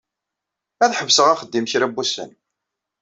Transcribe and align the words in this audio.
Ad 0.83 0.91
ḥebseɣ 0.99 1.27
axeddim 1.29 1.65
kra 1.71 1.87
n 1.89 1.93
wussan. 1.95 2.31